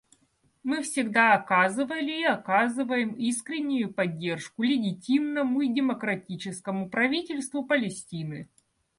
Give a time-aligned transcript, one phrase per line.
[0.63, 8.49] Мы всегда оказывали и оказываем искреннюю поддержку легитимному и демократическому правительству Палестины.